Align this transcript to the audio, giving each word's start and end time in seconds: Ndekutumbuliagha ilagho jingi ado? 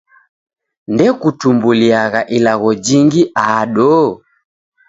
Ndekutumbuliagha 0.93 2.21
ilagho 2.37 2.71
jingi 2.85 3.23
ado? 3.49 3.93